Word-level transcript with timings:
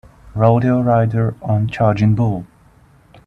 Rodeo 0.33 0.81
rider 0.81 1.35
on 1.43 1.67
charging 1.67 2.15
bull. 2.15 2.47